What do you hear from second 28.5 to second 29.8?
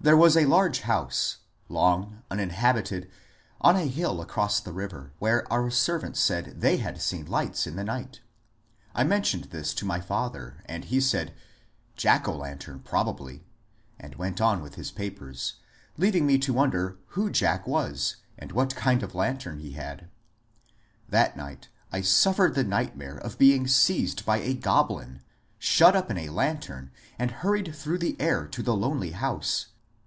the lonely house.